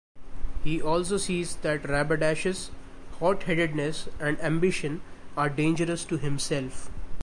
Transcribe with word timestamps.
He 0.63 0.81
also 0.81 1.17
sees 1.17 1.57
that 1.57 1.83
Rabadash's 1.83 2.71
hot-headedness 3.19 4.07
and 4.19 4.41
ambition 4.41 5.01
are 5.37 5.47
dangerous 5.47 6.05
to 6.05 6.17
himself. 6.17 6.89